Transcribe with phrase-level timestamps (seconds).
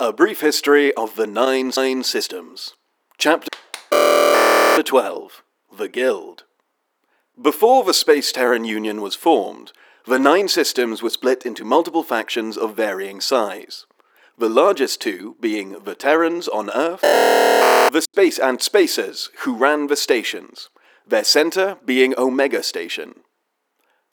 [0.00, 2.74] A Brief History of the Nine Nine Systems.
[3.18, 3.48] Chapter
[3.90, 5.42] 12
[5.76, 6.44] The Guild.
[7.42, 9.72] Before the Space Terran Union was formed,
[10.06, 13.86] the Nine Systems were split into multiple factions of varying size.
[14.38, 19.96] The largest two being the Terrans on Earth, the Space and Spacers, who ran the
[19.96, 20.68] stations,
[21.08, 23.16] their center being Omega Station.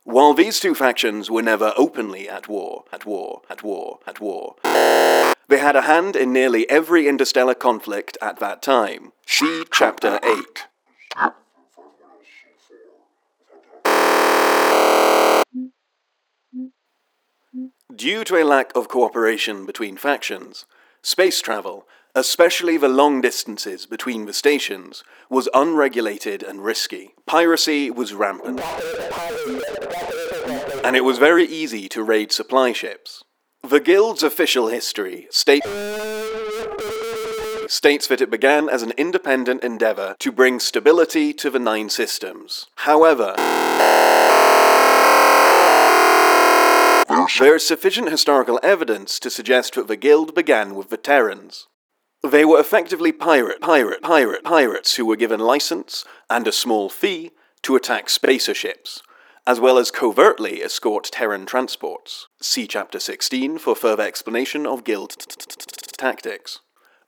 [0.03, 4.55] While these two factions were never openly at war, at war, at war, at war,
[4.63, 5.24] they
[5.65, 9.11] had a hand in nearly every interstellar conflict at that time.
[9.25, 10.67] She, Chapter 8.
[17.95, 20.67] Due to a lack of cooperation between factions,
[21.01, 27.15] space travel, especially the long distances between the stations, was unregulated and risky.
[27.25, 28.61] Piracy was rampant,
[30.85, 33.23] and it was very easy to raid supply ships.
[33.67, 35.63] The Guild's official history state-
[37.67, 42.67] states that it began as an independent endeavor to bring stability to the Nine Systems.
[42.75, 43.33] However,
[47.39, 51.65] there is sufficient historical evidence to suggest that the Guild began with the Terrans.
[52.21, 57.31] They were effectively pirate, pirate, pirate, pirates who were given license and a small fee
[57.63, 59.01] to attack spacer ships,
[59.47, 62.27] as well as covertly escort Terran transports.
[62.41, 65.15] See Chapter 16 for further explanation of Guild
[65.97, 66.59] tactics.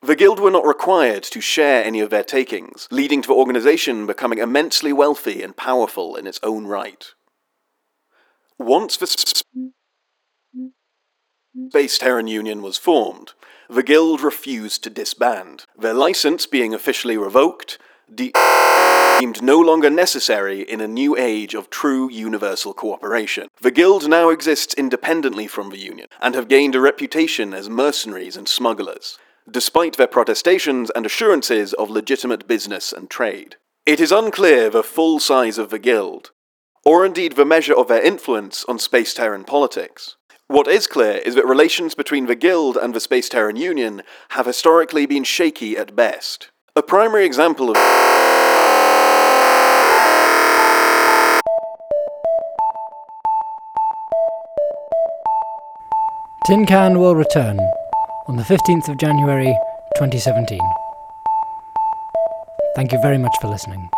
[0.01, 4.05] The Guild were not required to share any of their takings, leading to the organization
[4.05, 7.07] becoming immensely wealthy and powerful in its own right.
[8.59, 9.07] Once the
[11.69, 13.33] Space Terran Union was formed,
[13.67, 17.79] the Guild refused to disband, their license being officially revoked,
[18.13, 18.31] de-
[19.19, 23.47] deemed no longer necessary in a new age of true universal cooperation.
[23.61, 28.37] The Guild now exists independently from the Union, and have gained a reputation as mercenaries
[28.37, 29.17] and smugglers,
[29.49, 33.55] despite their protestations and assurances of legitimate business and trade.
[33.85, 36.31] It is unclear the full size of the Guild,
[36.85, 40.15] or indeed the measure of their influence on Space Terran politics.
[40.47, 44.45] What is clear is that relations between the Guild and the Space Terran Union have
[44.45, 46.51] historically been shaky at best.
[46.77, 47.75] A primary example of
[56.45, 57.59] Tin Can will return
[58.27, 59.57] on the 15th of January
[59.95, 60.59] 2017.
[62.75, 63.89] Thank you very much for listening.